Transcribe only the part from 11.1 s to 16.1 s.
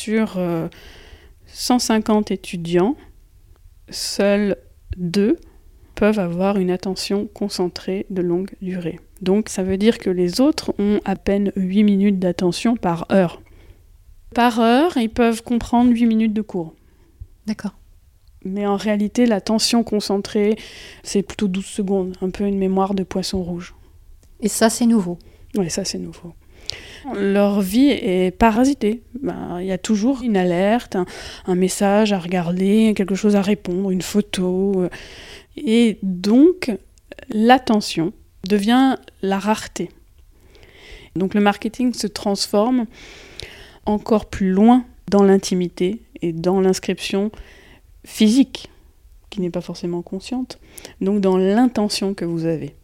peine 8 minutes d'attention par heure. Par heure, ils peuvent comprendre 8